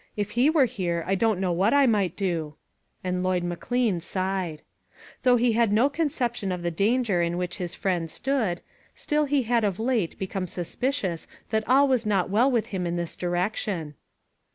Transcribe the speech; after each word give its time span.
If 0.17 0.31
he 0.31 0.49
were 0.49 0.65
here, 0.65 1.03
I 1.05 1.13
don't 1.13 1.39
know 1.39 1.51
what 1.51 1.75
I 1.75 1.85
might 1.85 2.15
do," 2.15 2.55
and 3.03 3.21
Lloyd 3.21 3.43
McLean 3.43 3.99
sighed. 3.99 4.63
Although 5.23 5.37
he 5.37 5.51
had 5.51 5.75
do. 5.75 5.89
conception 5.91 6.51
of 6.51 6.63
the 6.63 6.71
danger 6.71 7.21
in 7.21 7.37
which 7.37 7.57
his 7.57 7.75
friend 7.75 8.09
stood, 8.09 8.61
still 8.95 9.25
he 9.25 9.43
had 9.43 9.63
of 9.63 9.79
late 9.79 10.17
become 10.17 10.47
suspicious 10.47 11.27
that 11.51 11.69
all 11.69 11.87
was 11.87 12.07
not 12.07 12.31
well 12.31 12.49
with 12.49 12.65
him 12.73 12.87
in 12.87 12.95
this 12.95 13.15
direction. 13.15 13.93